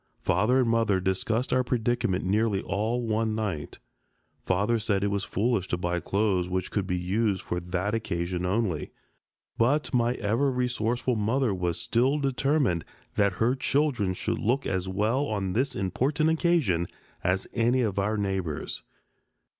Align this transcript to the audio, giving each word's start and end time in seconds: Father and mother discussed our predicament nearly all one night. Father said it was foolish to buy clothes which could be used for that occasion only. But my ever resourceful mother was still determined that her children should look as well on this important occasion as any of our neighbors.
Father 0.23 0.61
and 0.61 0.67
mother 0.69 0.99
discussed 0.99 1.53
our 1.53 1.63
predicament 1.63 2.25
nearly 2.25 2.63
all 2.63 3.03
one 3.05 3.35
night. 3.35 3.77
Father 4.47 4.79
said 4.79 5.03
it 5.03 5.11
was 5.11 5.23
foolish 5.23 5.67
to 5.67 5.77
buy 5.77 5.99
clothes 5.99 6.49
which 6.49 6.71
could 6.71 6.87
be 6.87 6.97
used 6.97 7.43
for 7.43 7.59
that 7.59 7.93
occasion 7.93 8.43
only. 8.43 8.89
But 9.59 9.93
my 9.93 10.15
ever 10.15 10.49
resourceful 10.51 11.17
mother 11.17 11.53
was 11.53 11.79
still 11.79 12.17
determined 12.17 12.83
that 13.13 13.33
her 13.33 13.53
children 13.53 14.15
should 14.15 14.39
look 14.39 14.65
as 14.65 14.87
well 14.89 15.27
on 15.27 15.53
this 15.53 15.75
important 15.75 16.31
occasion 16.31 16.87
as 17.23 17.45
any 17.53 17.81
of 17.83 17.99
our 17.99 18.17
neighbors. 18.17 18.81